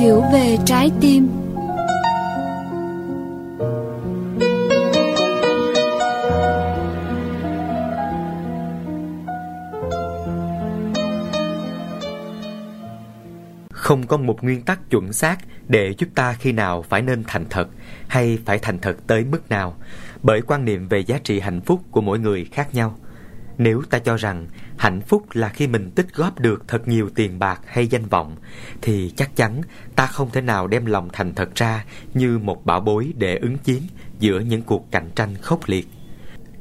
[0.00, 1.28] hiểu về trái tim
[13.72, 17.44] Không có một nguyên tắc chuẩn xác để giúp ta khi nào phải nên thành
[17.50, 17.68] thật
[18.08, 19.76] hay phải thành thật tới mức nào,
[20.22, 22.96] bởi quan niệm về giá trị hạnh phúc của mỗi người khác nhau.
[23.60, 24.46] Nếu ta cho rằng
[24.78, 28.36] hạnh phúc là khi mình tích góp được thật nhiều tiền bạc hay danh vọng,
[28.82, 29.60] thì chắc chắn
[29.96, 31.84] ta không thể nào đem lòng thành thật ra
[32.14, 33.82] như một bảo bối để ứng chiến
[34.18, 35.88] giữa những cuộc cạnh tranh khốc liệt.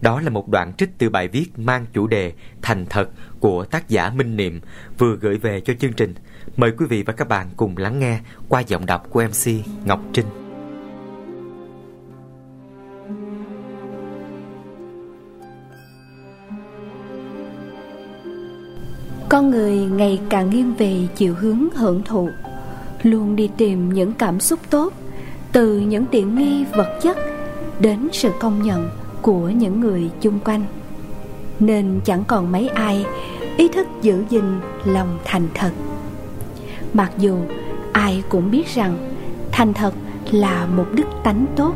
[0.02, 3.10] Đó là một đoạn trích từ bài viết mang chủ đề Thành thật
[3.40, 4.62] của tác giả Minh Niệm
[4.98, 6.14] vừa gửi về cho chương trình.
[6.58, 9.52] Mời quý vị và các bạn cùng lắng nghe qua giọng đọc của MC
[9.86, 10.49] Ngọc Trinh.
[19.30, 22.30] Con người ngày càng nghiêng về chiều hướng hưởng thụ,
[23.04, 24.94] luôn đi tìm những cảm xúc tốt,
[25.52, 27.18] từ những tiện nghi vật chất
[27.80, 28.90] đến sự công nhận
[29.22, 30.64] của những người chung quanh.
[31.60, 33.06] Nên chẳng còn mấy ai
[33.58, 34.44] ý thức giữ gìn
[34.86, 35.72] lòng thành thật.
[36.94, 37.38] Mặc dù
[37.92, 38.98] ai cũng biết rằng
[39.52, 39.94] thành thật
[40.32, 41.74] là một đức tánh tốt,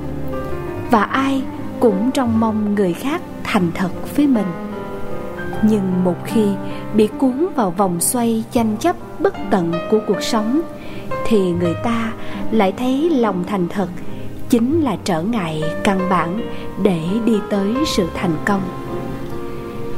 [0.91, 1.43] và ai
[1.79, 4.47] cũng trông mong người khác thành thật với mình
[5.69, 6.45] nhưng một khi
[6.93, 10.61] bị cuốn vào vòng xoay tranh chấp bất tận của cuộc sống,
[11.25, 12.13] thì người ta
[12.51, 13.87] lại thấy lòng thành thật
[14.49, 16.41] chính là trở ngại căn bản
[16.83, 18.61] để đi tới sự thành công.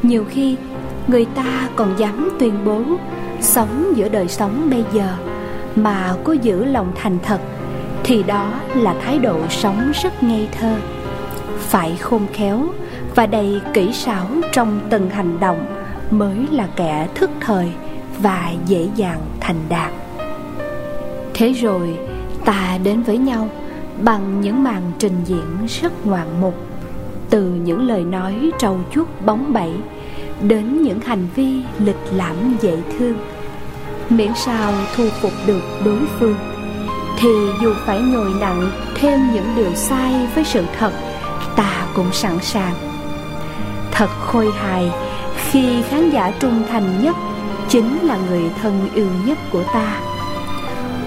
[0.03, 0.55] Nhiều khi,
[1.07, 2.81] người ta còn dám tuyên bố
[3.41, 5.07] sống giữa đời sống bây giờ
[5.75, 7.39] mà có giữ lòng thành thật,
[8.03, 10.75] thì đó là thái độ sống rất ngây thơ.
[11.57, 12.67] Phải khôn khéo
[13.15, 15.65] và đầy kỹ xảo trong từng hành động
[16.11, 17.71] mới là kẻ thức thời
[18.19, 19.91] và dễ dàng thành đạt.
[21.33, 21.97] Thế rồi,
[22.45, 23.49] ta đến với nhau
[24.01, 26.55] bằng những màn trình diễn rất ngoạn mục,
[27.29, 29.71] từ những lời nói trầu chuốt bóng bẩy
[30.41, 33.17] đến những hành vi lịch lãm dễ thương.
[34.09, 36.35] Miễn sao thu phục được đối phương,
[37.17, 37.29] thì
[37.61, 40.91] dù phải nhồi nặng thêm những điều sai với sự thật,
[41.55, 42.73] ta cũng sẵn sàng
[43.95, 44.91] thật khôi hài.
[45.35, 47.15] Khi khán giả trung thành nhất,
[47.69, 49.99] chính là người thân yêu nhất của ta.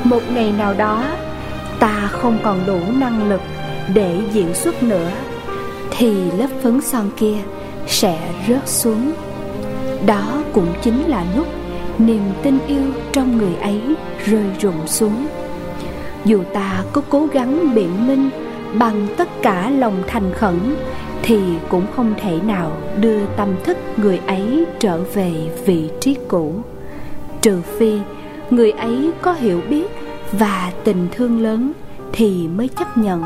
[0.04, 1.04] Một ngày nào đó,
[1.78, 3.40] ta không còn đủ năng lực
[3.94, 5.10] để diễn xuất nữa,
[5.90, 7.36] thì lớp phấn son kia
[7.86, 8.18] sẽ
[8.48, 9.12] rớt xuống.
[10.06, 11.46] Đó cũng chính là lúc
[11.98, 12.82] niềm tin yêu
[13.12, 13.82] trong người ấy
[14.26, 15.26] rơi rụng xuống.
[16.24, 18.30] Dù ta có cố gắng biện minh
[18.74, 20.76] bằng tất cả lòng thành khẩn
[21.22, 25.32] thì cũng không thể nào đưa tâm thức người ấy trở về
[25.66, 26.54] vị trí cũ.
[27.42, 27.98] Trừ phi
[28.50, 29.86] người ấy có hiểu biết
[30.32, 31.72] và tình thương lớn
[32.12, 33.22] thì mới chấp nhận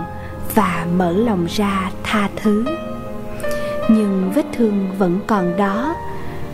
[0.54, 2.64] và mở lòng ra tha thứ.
[3.88, 5.94] Nhưng vết thương vẫn còn đó.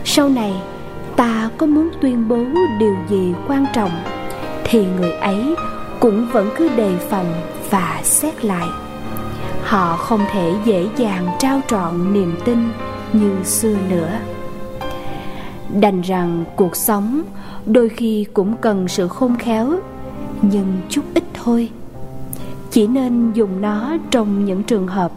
[0.05, 0.53] Sau này,
[1.15, 2.45] ta có muốn tuyên bố
[2.79, 3.91] điều gì quan trọng
[4.63, 5.55] thì người ấy
[5.99, 7.33] cũng vẫn cứ đề phòng
[7.69, 8.67] và xét lại
[9.69, 12.69] họ không thể dễ dàng trao trọn niềm tin
[13.13, 14.11] như xưa nữa.
[15.81, 17.21] Đành rằng cuộc sống
[17.65, 19.73] đôi khi cũng cần sự khôn khéo,
[20.41, 21.69] nhưng chút ít thôi.
[22.71, 25.11] Chỉ nên dùng nó trong những trường hợp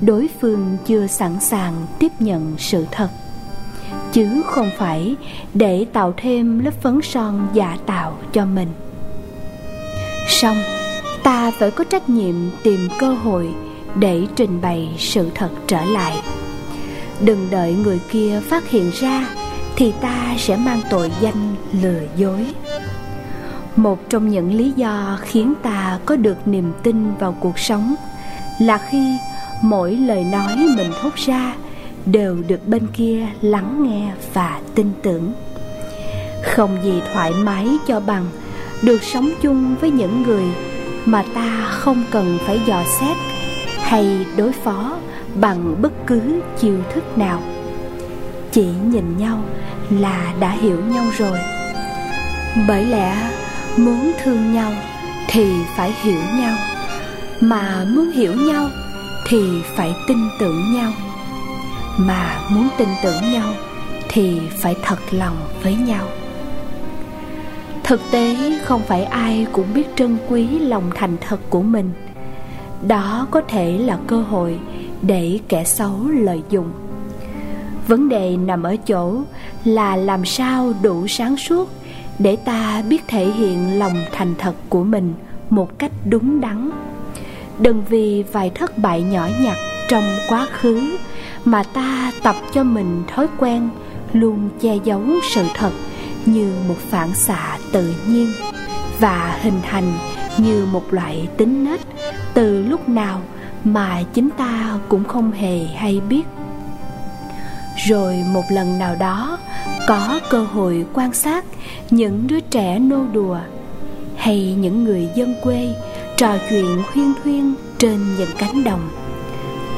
[0.00, 3.08] đối phương chưa sẵn sàng tiếp nhận sự thật,
[4.12, 5.16] chứ không phải
[5.54, 8.68] để tạo thêm lớp phấn son giả tạo cho mình.
[10.28, 10.56] Song
[11.22, 13.54] ta phải có trách nhiệm tìm cơ hội
[13.98, 16.16] để trình bày sự thật trở lại.
[17.20, 19.28] Đừng đợi người kia phát hiện ra,
[19.76, 22.46] thì ta sẽ mang tội danh lừa dối.
[23.76, 27.94] Một trong những lý do khiến ta có được niềm tin vào cuộc sống
[28.60, 29.16] là khi
[29.62, 31.54] mỗi lời nói mình thốt ra
[32.06, 35.32] đều được bên kia lắng nghe và tin tưởng.
[36.42, 38.26] Không gì thoải mái cho bằng
[38.82, 40.44] được sống chung với những người
[41.04, 43.16] mà ta không cần phải dò xét
[43.86, 44.96] hay đối phó
[45.40, 46.20] bằng bất cứ
[46.58, 47.42] chiêu thức nào.
[48.52, 49.38] Chỉ nhìn nhau
[49.90, 51.38] là đã hiểu nhau rồi.
[52.68, 53.30] Bởi lẽ
[53.76, 54.72] muốn thương nhau
[55.28, 56.56] thì phải hiểu nhau,
[57.40, 58.68] mà muốn hiểu nhau
[59.28, 60.92] thì phải tin tưởng nhau.
[61.98, 63.54] Mà muốn tin tưởng nhau
[64.08, 66.04] thì phải thật lòng với nhau.
[67.84, 71.90] Thực tế không phải ai cũng biết trân quý lòng thành thật của mình
[72.88, 74.58] đó có thể là cơ hội
[75.02, 76.70] để kẻ xấu lợi dụng.
[77.88, 79.20] Vấn đề nằm ở chỗ
[79.64, 81.70] là làm sao đủ sáng suốt
[82.18, 85.14] để ta biết thể hiện lòng thành thật của mình
[85.50, 86.70] một cách đúng đắn.
[87.58, 89.56] Đừng vì vài thất bại nhỏ nhặt
[89.88, 90.96] trong quá khứ
[91.44, 93.68] mà ta tập cho mình thói quen
[94.12, 95.02] luôn che giấu
[95.34, 95.70] sự thật
[96.26, 98.28] như một phản xạ tự nhiên
[99.00, 99.92] và hình thành
[100.38, 101.80] như một loại tính nết
[102.36, 103.20] từ lúc nào
[103.64, 106.22] mà chính ta cũng không hề hay biết.
[107.88, 109.38] Rồi một lần nào đó,
[109.88, 111.44] có cơ hội quan sát
[111.90, 113.38] những đứa trẻ nô đùa
[114.16, 115.74] hay những người dân quê
[116.16, 118.88] trò chuyện huyên thuyên trên những cánh đồng,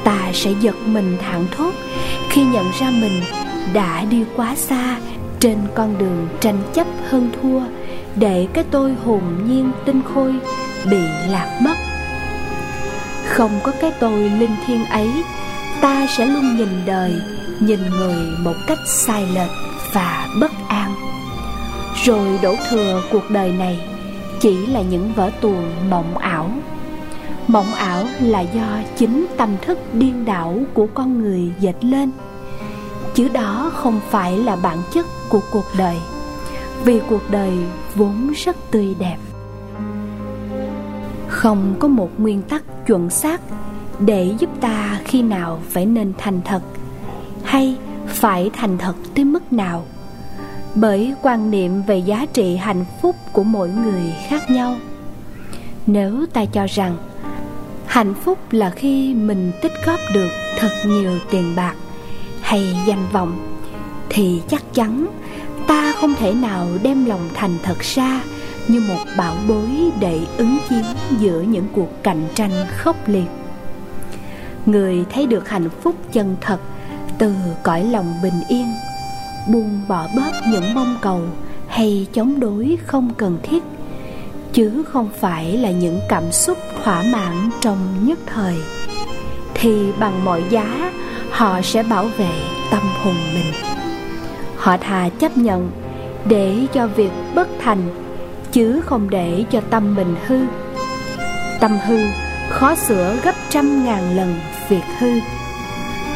[0.04, 1.74] ta sẽ giật mình thảng thốt
[2.30, 3.20] khi nhận ra mình
[3.72, 4.98] đã đi quá xa
[5.40, 7.60] trên con đường tranh chấp hơn thua
[8.16, 10.34] để cái tôi hồn nhiên tinh khôi
[10.90, 11.87] bị lạc mất
[13.28, 15.10] không có cái tôi linh thiêng ấy,
[15.80, 17.12] ta sẽ luôn nhìn đời,
[17.60, 19.50] nhìn người một cách sai lệch
[19.94, 20.94] và bất an.
[22.04, 23.80] Rồi đổ thừa cuộc đời này,
[24.40, 26.50] chỉ là những vở tuồng mộng ảo.
[27.48, 32.10] Mộng ảo là do chính tâm thức điên đảo của con người dệt lên.
[33.14, 35.96] Chứ đó không phải là bản chất của cuộc đời,
[36.84, 37.52] vì cuộc đời
[37.94, 39.16] vốn rất tươi đẹp.
[41.28, 43.40] Không có một nguyên tắc chuẩn xác
[43.98, 46.62] để giúp ta khi nào phải nên thành thật
[47.44, 47.76] hay
[48.06, 49.84] phải thành thật tới mức nào.
[50.74, 54.76] Bởi quan niệm về giá trị hạnh phúc của mỗi người khác nhau.
[55.86, 56.96] Nếu ta cho rằng
[57.86, 61.74] hạnh phúc là khi mình tích góp được thật nhiều tiền bạc
[62.40, 63.58] hay danh vọng,
[64.08, 65.06] thì chắc chắn
[65.66, 68.20] ta không thể nào đem lòng thành thật ra
[68.68, 69.70] như một bảo bối
[70.00, 70.84] để ứng chiến
[71.18, 73.28] giữa những cuộc cạnh tranh khốc liệt.
[74.66, 76.60] Người thấy được hạnh phúc chân thật
[77.18, 78.66] từ cõi lòng bình yên,
[79.48, 81.20] buông bỏ bớt những mong cầu
[81.68, 83.62] hay chống đối không cần thiết,
[84.52, 88.54] chứ không phải là những cảm xúc thỏa mãn trong nhất thời,
[89.54, 90.92] thì bằng mọi giá
[91.30, 92.30] họ sẽ bảo vệ
[92.70, 93.52] tâm hồn mình.
[94.56, 95.70] Họ thà chấp nhận
[96.24, 97.82] để cho việc bất thành
[98.52, 100.38] chứ không để cho tâm mình hư.
[101.60, 101.98] Tâm hư
[102.50, 104.34] khó sửa gấp trăm ngàn lần
[104.68, 105.10] việc hư.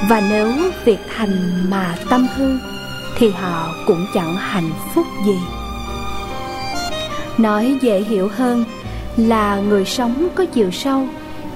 [0.09, 0.53] Và nếu
[0.85, 2.59] việc thành mà tâm hư,
[3.19, 5.39] thì họ cũng chẳng hạnh phúc gì.
[7.39, 8.65] Nói dễ hiểu hơn
[9.17, 11.07] là người sống có chiều sâu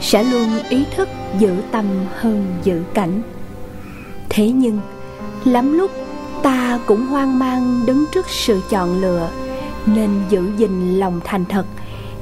[0.01, 1.09] sẽ luôn ý thức
[1.39, 1.85] giữ tâm
[2.21, 3.23] hơn giữ cảnh.
[4.29, 4.81] Thế nhưng,
[5.45, 5.91] lắm lúc
[6.43, 9.29] ta cũng hoang mang đứng trước sự chọn lựa
[9.87, 11.67] nên giữ gìn lòng thành thật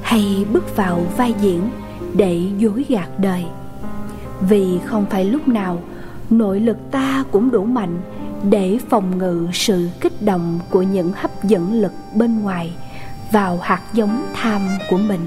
[0.01, 1.69] hay bước vào vai diễn
[2.13, 3.45] để dối gạt đời.
[4.41, 5.81] Vì không phải lúc nào,
[6.29, 8.01] nội lực ta cũng đủ mạnh
[8.49, 12.71] để phòng ngự sự kích động của những hấp dẫn lực bên ngoài
[13.31, 15.25] vào hạt giống tham của mình.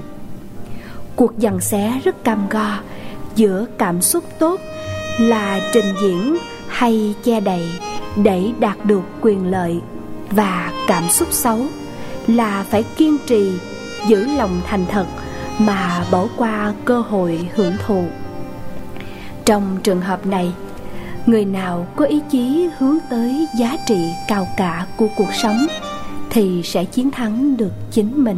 [1.15, 2.79] Cuộc dằn xé rất cam go
[3.35, 4.59] giữa cảm xúc tốt
[5.19, 6.37] là trình diễn
[6.67, 7.67] hay che đậy
[8.23, 9.81] để đạt được quyền lợi
[10.31, 11.59] và cảm xúc xấu
[12.35, 13.51] là phải kiên trì,
[14.07, 15.05] giữ lòng thành thật
[15.59, 18.05] mà bỏ qua cơ hội hưởng thụ.
[19.45, 20.53] Trong trường hợp này,
[21.25, 25.67] người nào có ý chí hướng tới giá trị cao cả của cuộc sống
[26.29, 28.37] thì sẽ chiến thắng được chính mình.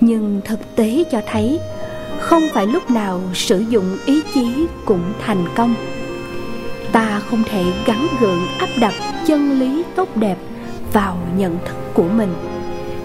[0.00, 1.60] Nhưng thực tế cho thấy,
[2.20, 5.74] không phải lúc nào sử dụng ý chí cũng thành công.
[6.92, 8.94] Ta không thể gắn gượng áp đặt
[9.26, 10.36] chân lý tốt đẹp
[10.92, 12.34] vào nhận thức của mình.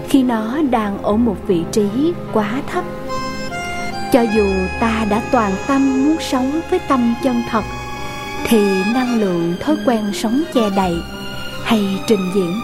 [0.08, 2.84] Khi nó đang ở một vị trí quá thấp,
[4.12, 4.46] cho dù
[4.80, 7.64] ta đã toàn tâm muốn sống với tâm chân thật,
[8.46, 10.94] thì năng lượng thói quen sống che đậy
[11.64, 12.60] hay trình diễn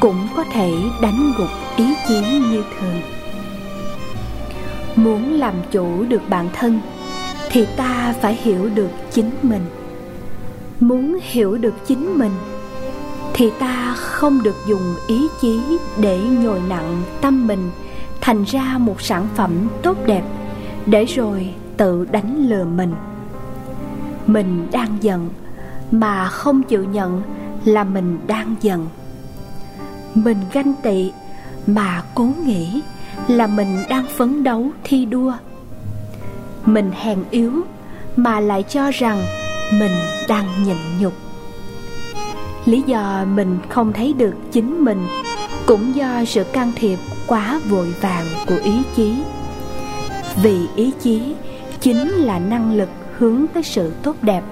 [0.00, 0.70] cũng có thể
[1.02, 2.20] đánh gục ý chí
[2.50, 3.00] như thường.
[4.96, 6.80] Muốn làm chủ được bản thân
[7.50, 9.66] thì ta phải hiểu được chính mình.
[10.80, 12.32] Muốn hiểu được chính mình
[13.38, 17.70] thì ta không được dùng ý chí để nhồi nặng tâm mình,
[18.20, 20.22] thành ra một sản phẩm tốt đẹp,
[20.86, 22.94] để rồi tự đánh lừa mình.
[24.26, 25.28] Mình đang giận,
[25.90, 27.22] mà không chịu nhận
[27.64, 28.86] là mình đang giận.
[30.14, 31.12] Mình ganh tị,
[31.66, 32.80] mà cố nghĩ
[33.28, 35.32] là mình đang phấn đấu thi đua.
[36.64, 37.52] Mình hèn yếu,
[38.16, 39.22] mà lại cho rằng
[39.72, 39.92] mình
[40.28, 41.12] đang nhịn nhục
[42.68, 45.06] lý do mình không thấy được chính mình
[45.66, 49.14] cũng do sự can thiệp quá vội vàng của ý chí.
[50.42, 51.34] Vì ý chí
[51.80, 54.42] chính là năng lực hướng tới sự tốt đẹp.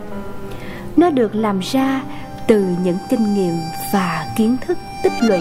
[0.96, 2.02] Nó được làm ra
[2.46, 3.54] từ những kinh nghiệm
[3.92, 5.40] và kiến thức tích lũy.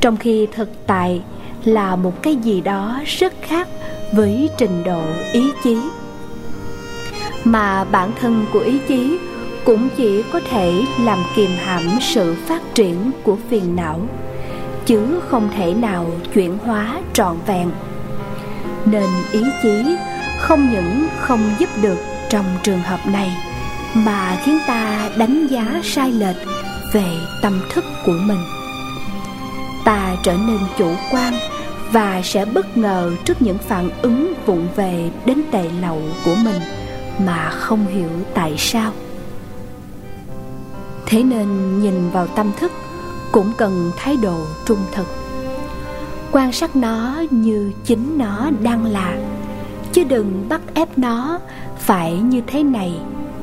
[0.00, 1.22] Trong khi thực tại
[1.64, 3.68] là một cái gì đó rất khác
[4.12, 5.78] với trình độ ý chí,
[7.44, 9.18] mà bản thân của ý chí
[9.64, 14.00] cũng chỉ có thể làm kìm hãm sự phát triển của phiền não,
[14.86, 17.70] chứ không thể nào chuyển hóa trọn vẹn.
[18.84, 19.96] Nên ý chí
[20.38, 21.98] không những không giúp được
[22.30, 23.36] trong trường hợp này,
[23.94, 26.36] mà khiến ta đánh giá sai lệch
[26.92, 27.06] về
[27.42, 28.40] tâm thức của mình.
[29.84, 31.34] Ta trở nên chủ quan
[31.92, 36.60] và sẽ bất ngờ trước những phản ứng vụng về đến tệ lậu của mình
[37.26, 38.92] mà không hiểu tại sao
[41.12, 42.72] thế nên nhìn vào tâm thức,
[43.32, 45.06] cũng cần thái độ trung thực.
[46.32, 49.18] Quan sát nó như chính nó đang là,
[49.92, 51.38] chứ đừng bắt ép nó
[51.78, 52.92] phải như thế này,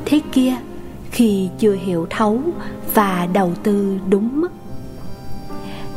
[0.06, 0.56] thế kia,
[1.12, 2.42] khi chưa hiểu thấu
[2.94, 4.52] và đầu tư đúng mức.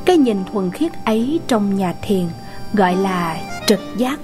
[0.05, 2.25] Cái nhìn thuần khiết ấy trong nhà thiền
[2.73, 3.37] gọi là
[3.67, 4.21] trực giác.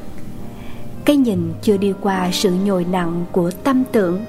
[1.05, 4.25] Cái nhìn chưa đi qua sự nhồi nặng của tâm tưởng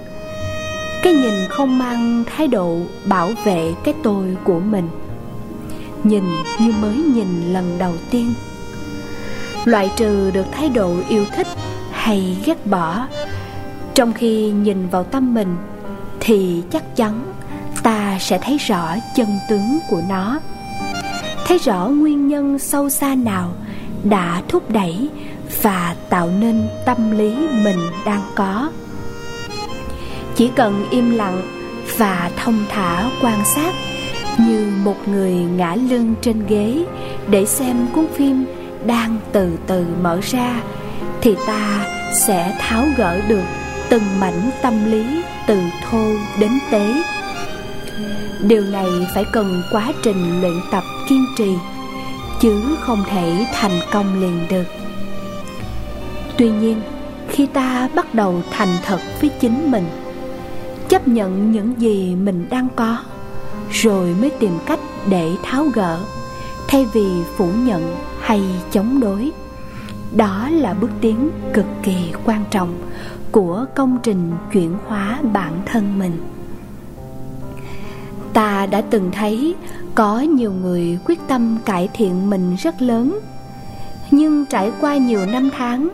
[1.03, 4.89] cái nhìn không mang thái độ bảo vệ cái tôi của mình.
[6.03, 6.23] Nhìn
[6.59, 8.33] như mới nhìn lần đầu tiên.
[9.65, 11.47] Loại trừ được thái độ yêu thích
[11.91, 13.07] hay ghét bỏ.
[13.95, 15.55] Trong khi nhìn vào tâm mình,
[16.19, 17.33] thì chắc chắn
[17.83, 20.39] ta sẽ thấy rõ chân tướng của nó.
[21.47, 23.53] Thấy rõ nguyên nhân sâu xa nào
[24.03, 25.09] đã thúc đẩy
[25.61, 28.69] và tạo nên tâm lý mình đang có
[30.39, 31.41] chỉ cần im lặng
[31.97, 33.73] và thông thả quan sát
[34.37, 36.85] như một người ngã lưng trên ghế
[37.29, 38.45] để xem cuốn phim
[38.85, 40.61] đang từ từ mở ra,
[41.21, 43.43] thì ta sẽ tháo gỡ được
[43.89, 46.93] từng mảnh tâm lý từ thô đến tế.
[48.41, 51.53] Điều này phải cần quá trình luyện tập kiên trì,
[52.41, 54.65] chứ không thể thành công liền được.
[56.37, 56.81] Tuy nhiên,
[57.29, 59.85] khi ta bắt đầu thành thật với chính mình
[60.89, 62.97] chấp nhận những gì mình đang có,
[63.71, 64.79] rồi mới tìm cách
[65.09, 65.99] để tháo gỡ,
[66.67, 68.41] thay vì phủ nhận hay
[68.71, 69.31] chống đối.
[70.15, 72.73] Đó là bước tiến cực kỳ quan trọng
[73.31, 76.17] của công trình chuyển hóa bản thân mình.
[78.33, 79.55] Ta đã từng thấy
[79.95, 83.19] có nhiều người quyết tâm cải thiện mình rất lớn,
[84.11, 85.89] nhưng trải qua nhiều năm tháng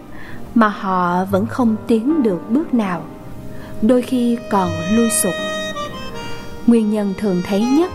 [0.56, 3.02] mà họ vẫn không tiến được bước nào
[3.88, 5.34] đôi khi còn lui sụp.
[6.68, 7.92] Nguyên nhân thường thấy nhất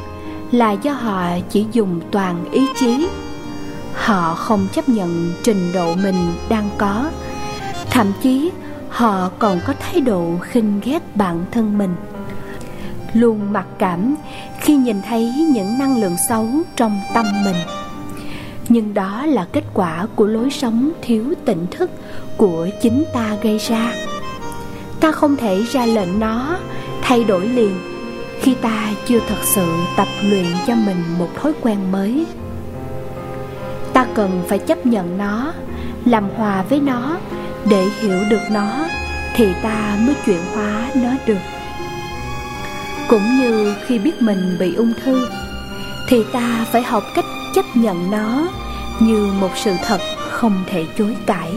[0.52, 3.09] là do họ chỉ dùng toàn ý chí.
[3.94, 7.11] Họ không chấp nhận trình độ mình đang có.
[7.90, 8.50] Thậm chí,
[8.88, 11.94] họ còn có thái độ khinh ghét bản thân mình.
[13.12, 14.14] Luôn mặc cảm
[14.61, 17.56] khi nhìn thấy những năng lượng xấu trong tâm mình.
[18.68, 21.90] Nhưng đó là kết quả của lối sống thiếu tỉnh thức
[22.37, 23.92] của chính ta gây ra
[25.00, 26.57] ta không thể ra lệnh nó
[27.02, 27.75] thay đổi liền
[28.40, 29.66] khi ta chưa thật sự
[29.97, 32.26] tập luyện cho mình một thói quen mới.
[33.92, 35.52] Ta cần phải chấp nhận nó,
[36.04, 37.16] làm hòa với nó.
[37.71, 38.87] Để hiểu được nó
[39.35, 41.38] thì ta mới chuyển hóa nó được.
[43.09, 45.28] Cũng như khi biết mình bị ung thư
[46.09, 48.49] thì ta phải học cách chấp nhận nó
[49.00, 51.52] như một sự thật không thể chối cãi.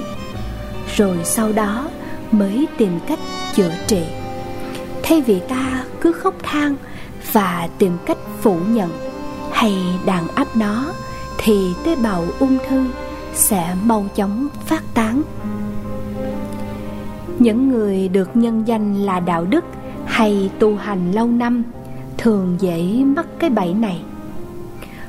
[0.96, 1.86] Rồi sau đó
[2.34, 3.20] mới tìm cách
[3.54, 4.04] chữa trị.
[5.04, 6.75] Thay vì ta cứ khóc than
[7.32, 8.90] và tìm cách phủ nhận
[9.52, 9.74] hay
[10.06, 10.94] đàn áp nó,
[11.38, 12.86] thì tế bào ung thư
[13.34, 15.22] sẽ mau chóng phát tán.
[17.40, 19.66] Những người được nhân danh là đạo đức
[20.06, 21.63] hay tu hành lâu năm
[22.18, 24.02] thường dễ mắc cái bẫy này.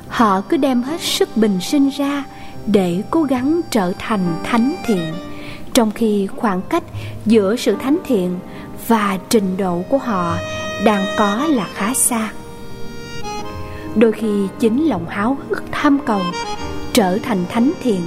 [0.07, 2.23] Họ cứ đem hết sức bình sinh ra
[2.65, 5.13] để cố gắng trở thành thánh thiện
[5.75, 6.83] trong khi khoảng cách
[7.25, 8.39] giữa sự thánh thiện
[8.87, 10.37] và trình độ của họ
[10.85, 12.31] đang có là khá xa.
[13.95, 16.21] Đôi khi chính lòng háo hức tham cầu
[16.93, 18.01] trở thành thánh thiện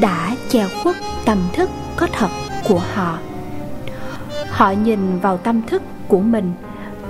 [0.00, 2.28] đã che khuất tâm thức có thật
[2.68, 3.18] của họ.
[4.50, 6.52] Họ nhìn vào tâm thức của mình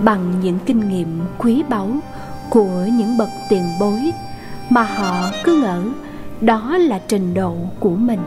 [0.04, 1.90] bằng những kinh nghiệm quý báu
[2.50, 4.00] của những bậc tiền bối
[4.70, 5.82] mà họ cứ ngỡ
[6.40, 8.20] đó là trình độ của mình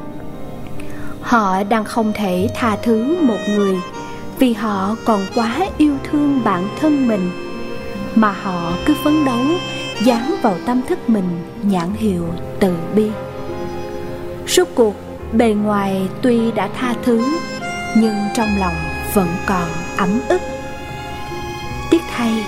[1.22, 3.76] họ đang không thể tha thứ một người,
[4.40, 7.32] vì họ còn quá yêu thương bản thân mình.
[8.16, 9.46] Mà họ cứ phấn đấu,
[10.04, 11.30] dán vào tâm thức mình
[11.64, 12.26] nhãn hiệu
[12.60, 13.10] từ bi.
[14.48, 14.96] Rốt cuộc,
[15.34, 17.24] bề ngoài tuy đã tha thứ,
[17.96, 18.76] nhưng trong lòng
[19.14, 20.42] vẫn còn ấm ức.
[21.90, 22.46] Tiếc thay,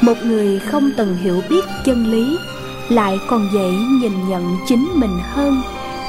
[0.00, 2.38] một người không từng hiểu biết chân lý
[2.88, 3.70] lại còn dễ
[4.00, 5.62] nhìn nhận chính mình hơn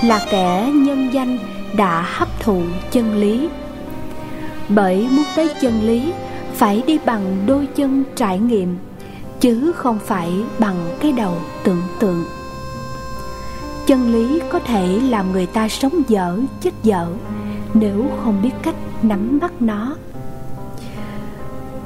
[0.03, 1.37] là kẻ nhân danh
[1.77, 3.49] đã hấp thụ chân lý.
[4.69, 6.13] Bởi muốn tới chân lý,
[6.53, 8.77] phải đi bằng đôi chân trải nghiệm,
[9.39, 12.23] chứ không phải bằng cái đầu tưởng tượng.
[13.87, 17.07] Chân lý có thể làm người ta sống dở, chết dở,
[17.73, 19.95] nếu không biết cách nắm bắt nó.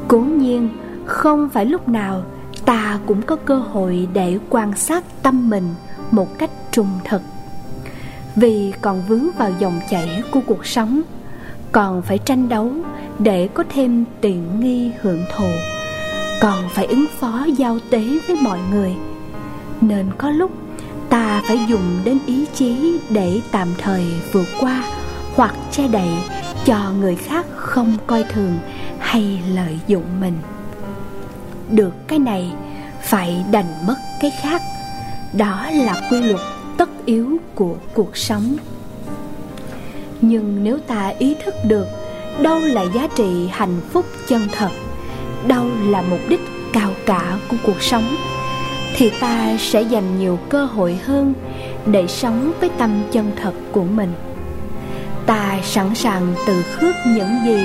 [0.07, 0.69] Cố nhiên,
[1.05, 2.23] không phải lúc nào
[2.65, 5.75] ta cũng có cơ hội để quan sát tâm mình
[6.11, 7.21] một cách trung thực
[8.39, 11.01] vì còn vướng vào dòng chảy của cuộc sống,
[11.71, 12.71] còn phải tranh đấu
[13.19, 15.49] để có thêm tiện nghi hưởng thụ,
[16.41, 18.95] còn phải ứng phó giao tế với mọi người.
[19.81, 20.51] Nên có lúc
[21.09, 24.83] ta phải dùng đến ý chí để tạm thời vượt qua
[25.35, 26.09] hoặc che đậy
[26.65, 28.57] cho người khác không coi thường
[28.99, 30.37] hay lợi dụng mình.
[31.71, 32.51] Được cái này,
[33.01, 34.61] phải đành mất cái khác.
[35.33, 36.41] Đó là quy luật
[36.79, 38.57] tất yếu của cuộc sống.
[40.21, 41.87] Nhưng nếu ta ý thức được
[42.41, 44.69] đâu là giá trị hạnh phúc chân thật,
[45.47, 46.39] đâu là mục đích
[46.73, 48.15] cao cả của cuộc sống,
[48.95, 51.33] thì ta sẽ dành nhiều cơ hội hơn
[51.85, 54.13] để sống với tâm chân thật của mình.
[55.25, 57.63] Ta sẵn sàng từ khước những gì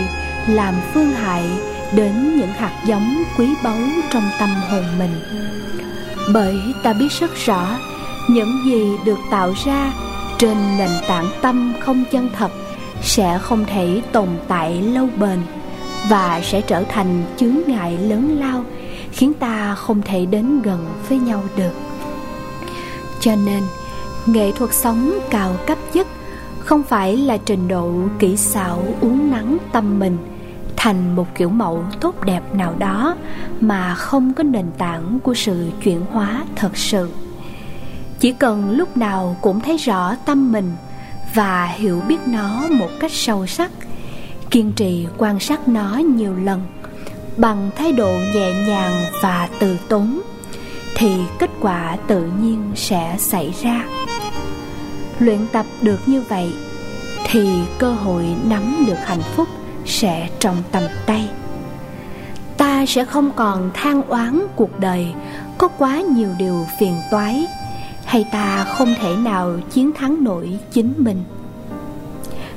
[0.49, 1.45] làm phương hại
[1.97, 3.79] đến những hạt giống quý báu
[4.11, 5.21] trong tâm hồn mình.
[6.33, 7.79] Bởi ta biết rất rõ
[8.29, 9.93] những gì được tạo ra
[10.39, 12.51] trên nền tảng tâm không chân thật
[13.03, 15.39] sẽ không thể tồn tại lâu bền
[16.09, 18.65] và sẽ trở thành chướng ngại lớn lao,
[19.13, 21.73] khiến ta không thể đến gần với nhau được.
[23.21, 23.63] Cho nên,
[24.27, 26.07] nghệ thuật sống cao cấp nhất
[26.59, 30.17] không phải là trình độ kỹ xảo uống nắng tâm mình
[30.77, 33.17] thành một kiểu mẫu tốt đẹp nào đó
[33.61, 37.09] mà không có nền tảng của sự chuyển hóa thật sự
[38.21, 40.73] chỉ cần lúc nào cũng thấy rõ tâm mình
[41.35, 43.71] và hiểu biết nó một cách sâu sắc,
[44.51, 46.63] kiên trì quan sát nó nhiều lần
[47.37, 50.21] bằng thái độ nhẹ nhàng và từ tốn,
[50.97, 53.85] thì kết quả tự nhiên sẽ xảy ra.
[55.19, 56.53] Luyện tập được như vậy,
[57.25, 57.49] thì
[57.79, 59.49] cơ hội nắm được hạnh phúc
[59.87, 61.29] sẽ trong tầm tay.
[62.57, 65.07] Ta sẽ không còn than oán cuộc đời,
[65.59, 67.47] có quá nhiều điều phiền toái
[68.15, 71.25] hay ta không thể nào chiến thắng nổi chính mình.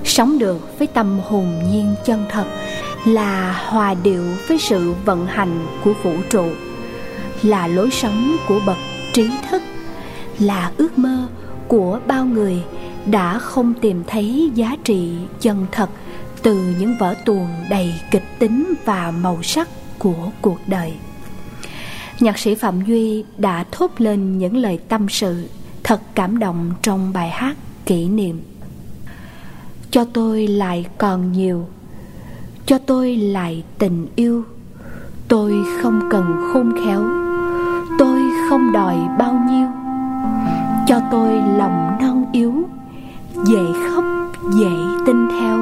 [0.03, 2.45] Sống được với tâm hồn nhiên chân thật
[3.05, 6.45] là hòa điệu với sự vận hành của vũ trụ,
[7.43, 8.77] là lối sống của bậc
[9.13, 9.61] trí thức,
[10.39, 11.27] là ước mơ
[11.67, 12.63] của bao người
[13.05, 15.89] đã không tìm thấy giá trị chân thật
[16.41, 20.93] từ những vở tuồng đầy kịch tính và màu sắc của cuộc đời
[22.19, 25.49] nhạc sĩ phạm duy đã thốt lên những lời tâm sự
[25.83, 28.41] thật cảm động trong bài hát kỷ niệm.
[29.91, 31.65] Cho tôi lại còn nhiều,
[32.65, 34.43] cho tôi lại tình yêu.
[35.27, 37.03] Tôi không cần khôn khéo,
[37.99, 39.67] tôi không đòi bao nhiêu.
[40.87, 42.53] Cho tôi lòng non yếu,
[43.45, 44.03] dễ khóc,
[44.59, 44.71] dễ
[45.05, 45.57] tin theo.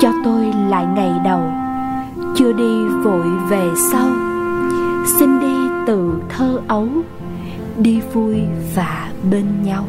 [0.00, 1.52] Cho tôi lại ngày đầu,
[2.36, 4.33] chưa đi vội về sau
[5.06, 6.86] xin đi từ thơ ấu,
[7.78, 8.40] đi vui
[8.74, 9.84] và bên nhau.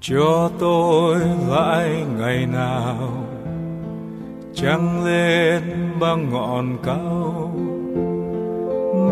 [0.00, 1.16] Cho tôi
[1.48, 3.12] lại ngày nào,
[4.54, 5.62] trăng lên
[6.00, 7.50] băng ngọn cao.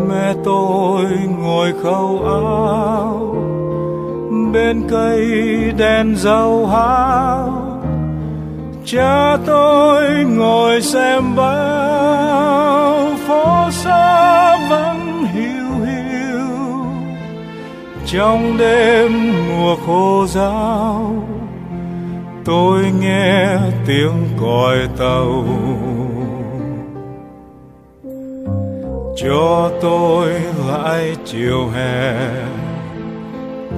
[0.09, 1.05] Mẹ tôi
[1.39, 3.35] ngồi khâu áo,
[4.53, 5.27] bên cây
[5.79, 7.63] đèn dầu hao.
[8.85, 16.49] Cha tôi ngồi xem bao phố xa vẫn hiu hiu.
[18.07, 21.15] Trong đêm mùa khô giáo
[22.45, 25.45] tôi nghe tiếng còi tàu.
[29.17, 30.31] Cho tôi
[30.69, 32.15] lại chiều hè,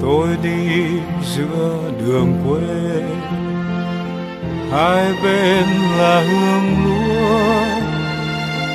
[0.00, 0.86] tôi đi
[1.22, 3.02] giữa đường quê
[4.74, 5.66] hai bên
[5.98, 7.54] là hương lúa,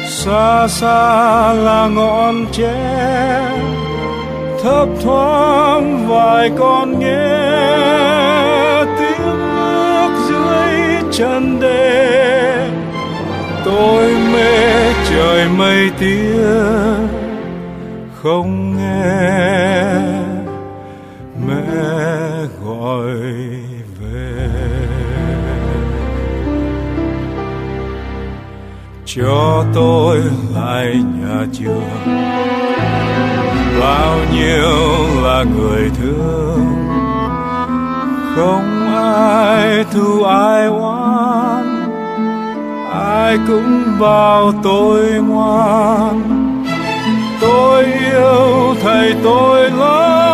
[0.07, 3.41] xa xa là ngọn tre.
[4.63, 7.29] Thấp thoáng vài con nghe
[8.99, 12.69] tiếng nước dưới chân đê.
[13.65, 16.43] Tôi mê trời mây tía,
[18.23, 19.98] không nghe
[29.15, 30.21] cho tôi
[30.55, 31.89] lại nhà trường
[33.79, 36.65] bao nhiêu là người thương.
[38.35, 41.89] Không ai thu ai oán
[42.93, 46.21] ai cũng bảo tôi ngoan.
[47.41, 50.28] Tôi yêu thầy tôi lắm.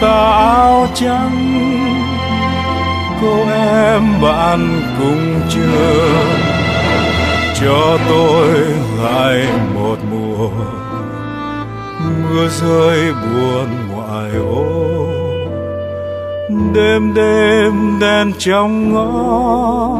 [0.00, 1.60] Tà áo trắng.
[3.22, 6.26] Cô em bạn cùng trường
[7.60, 8.48] cho tôi
[9.02, 10.48] lại một mùa
[12.04, 14.64] mưa rơi buồn ngoài ô.
[16.74, 19.98] Đêm đêm đèn trong ngõ,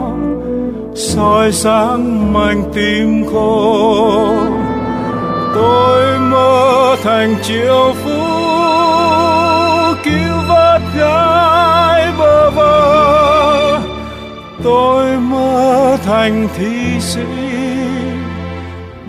[0.95, 4.37] soi sáng mảnh tim khô.
[5.55, 7.95] Tôi mơ thành chiếu
[14.65, 17.25] tôi mơ thành thi sĩ,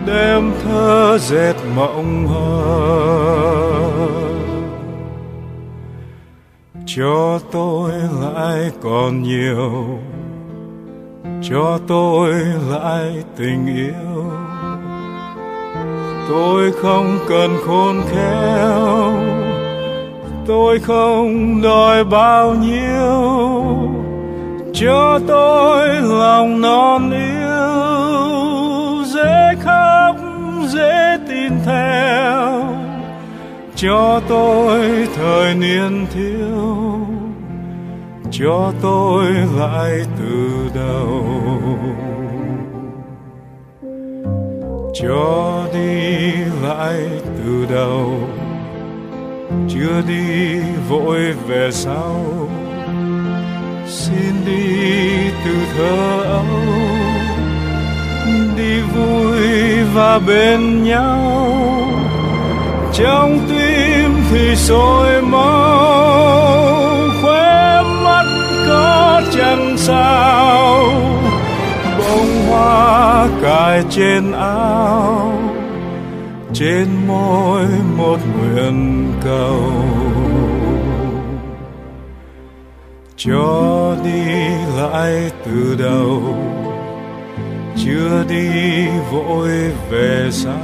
[0.06, 2.56] đem thơ dệt mộng hờ.
[6.86, 9.84] Cho tôi lại còn nhiều,
[11.50, 12.34] cho tôi
[12.70, 14.24] lại tình yêu.
[16.28, 19.12] Tôi không cần khôn khéo,
[20.46, 23.35] tôi không đòi bao nhiêu
[24.78, 30.16] cho tôi lòng non yêu, dễ khóc,
[30.68, 32.62] dễ tin theo.
[33.74, 36.98] Cho tôi thời niên thiếu,
[38.30, 39.24] cho tôi
[39.58, 41.24] lại từ đầu.
[45.02, 46.30] Cho đi
[46.62, 46.96] lại
[47.38, 48.12] từ đầu,
[49.68, 52.20] chưa đi vội về sau
[53.88, 56.44] xin đi từ thơ ấu,
[58.56, 59.40] đi vui
[59.94, 61.42] và bên nhau.
[62.92, 66.66] Trong tim thì sôi máu,
[67.22, 68.24] khóe mắt
[68.68, 70.84] có chẳng sao.
[71.98, 75.32] Bông hoa cài trên áo,
[76.54, 79.72] trên môi một nguyện cầu.
[83.26, 86.22] Cho đi lại từ đầu?
[87.76, 89.50] Chưa đi vội
[89.90, 90.60] về sau.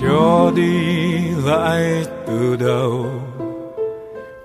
[0.00, 0.72] Cho đi
[1.44, 3.06] lại từ đầu?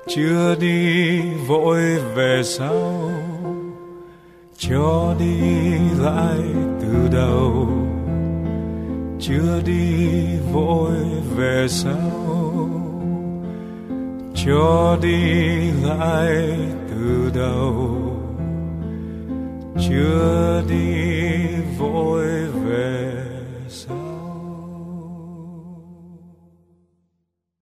[0.08, 1.82] Chưa đi vội
[2.16, 3.19] về sau
[4.60, 5.42] cho đi
[6.00, 6.40] lại
[6.82, 7.68] từ đầu
[9.20, 10.92] chưa đi vội
[11.36, 12.70] về sau
[14.36, 16.58] cho đi lại
[16.90, 18.00] từ đầu
[19.80, 21.08] chưa đi
[21.78, 22.49] vội.